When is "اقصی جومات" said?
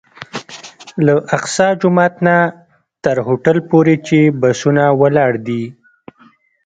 1.37-2.13